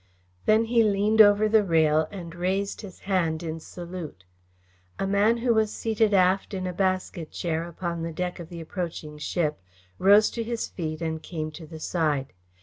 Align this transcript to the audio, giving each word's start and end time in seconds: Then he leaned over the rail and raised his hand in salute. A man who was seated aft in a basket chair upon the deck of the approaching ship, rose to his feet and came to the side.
Then 0.47 0.65
he 0.65 0.83
leaned 0.83 1.21
over 1.21 1.47
the 1.47 1.63
rail 1.63 2.07
and 2.09 2.33
raised 2.33 2.81
his 2.81 3.01
hand 3.01 3.43
in 3.43 3.59
salute. 3.59 4.25
A 4.97 5.05
man 5.05 5.37
who 5.37 5.53
was 5.53 5.71
seated 5.71 6.11
aft 6.11 6.55
in 6.55 6.65
a 6.65 6.73
basket 6.73 7.29
chair 7.31 7.65
upon 7.67 8.01
the 8.01 8.11
deck 8.11 8.39
of 8.39 8.49
the 8.49 8.61
approaching 8.61 9.19
ship, 9.19 9.61
rose 9.99 10.31
to 10.31 10.43
his 10.43 10.67
feet 10.67 11.03
and 11.03 11.21
came 11.21 11.51
to 11.51 11.67
the 11.67 11.79
side. 11.79 12.33